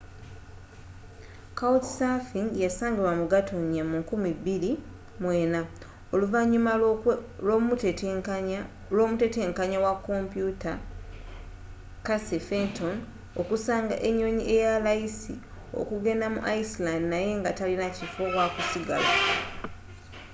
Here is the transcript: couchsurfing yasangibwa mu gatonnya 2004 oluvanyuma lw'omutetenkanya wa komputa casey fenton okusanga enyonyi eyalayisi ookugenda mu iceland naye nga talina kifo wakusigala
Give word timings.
couchsurfing 1.57 2.49
yasangibwa 2.63 3.11
mu 3.19 3.25
gatonnya 3.33 3.83
2004 5.21 6.13
oluvanyuma 6.13 6.71
lw'omutetenkanya 8.93 9.79
wa 9.85 9.93
komputa 10.07 10.71
casey 12.05 12.41
fenton 12.49 12.95
okusanga 13.41 13.95
enyonyi 14.07 14.43
eyalayisi 14.55 15.35
ookugenda 15.79 16.27
mu 16.35 16.41
iceland 16.59 17.03
naye 17.13 17.31
nga 17.39 17.51
talina 17.57 17.87
kifo 17.97 18.23
wakusigala 18.37 19.09